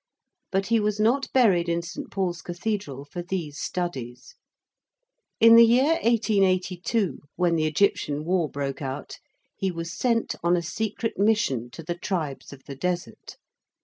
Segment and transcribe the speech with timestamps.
[0.51, 2.09] But he was not buried in St.
[2.09, 4.33] Paul's Cathedral for these studies.
[5.39, 9.19] In the year 1882, when the Egyptian War broke out,
[9.55, 13.37] he was sent on a secret mission to the tribes of the Desert.